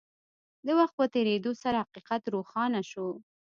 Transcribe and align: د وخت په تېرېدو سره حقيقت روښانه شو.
د 0.65 0.67
وخت 0.79 0.93
په 0.99 1.05
تېرېدو 1.15 1.51
سره 1.63 1.77
حقيقت 1.83 2.21
روښانه 2.35 2.81
شو. 2.91 3.07